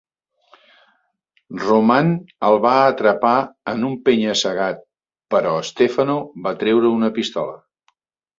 [1.63, 2.09] Roman
[2.47, 3.35] el va atrapar
[3.75, 4.81] en un penya-segat,
[5.35, 6.17] però Stefano
[6.49, 7.57] va treure una pistola.